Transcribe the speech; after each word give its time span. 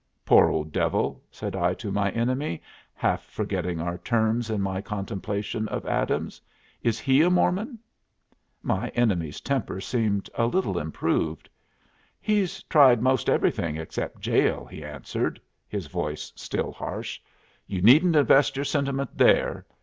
"Poor 0.25 0.49
old 0.49 0.71
devil!" 0.71 1.21
said 1.29 1.55
I 1.55 1.75
to 1.75 1.91
my 1.91 2.09
enemy, 2.09 2.63
half 2.95 3.23
forgetting 3.25 3.79
our 3.79 3.99
terms 3.99 4.49
in 4.49 4.59
my 4.59 4.81
contemplation 4.81 5.67
of 5.67 5.85
Adams. 5.85 6.41
"Is 6.81 6.99
he 6.99 7.21
a 7.21 7.29
Mormon?" 7.29 7.77
My 8.63 8.89
enemy's 8.95 9.39
temper 9.41 9.79
seemed 9.79 10.27
a 10.33 10.47
little 10.47 10.79
improved. 10.79 11.47
"He's 12.19 12.63
tried 12.63 12.99
most 12.99 13.29
everything 13.29 13.77
except 13.77 14.21
jail," 14.21 14.65
he 14.65 14.83
answered, 14.83 15.39
his 15.67 15.85
voice 15.85 16.33
still 16.35 16.71
harsh. 16.71 17.21
"You 17.67 17.83
needn't 17.83 18.15
invest 18.15 18.55
your 18.55 18.65
sentiment 18.65 19.15
there. 19.15 19.67